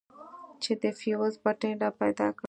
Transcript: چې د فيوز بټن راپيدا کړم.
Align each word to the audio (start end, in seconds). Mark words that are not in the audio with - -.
چې 0.61 0.71
د 0.81 0.83
فيوز 0.99 1.33
بټن 1.43 1.73
راپيدا 1.83 2.27
کړم. 2.35 2.39